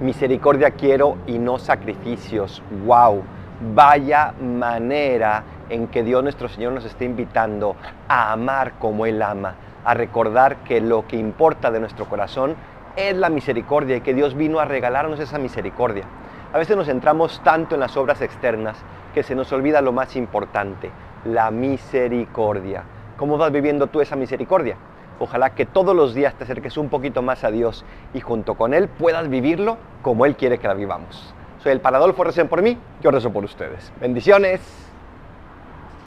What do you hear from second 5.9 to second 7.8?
Dios nuestro Señor nos está invitando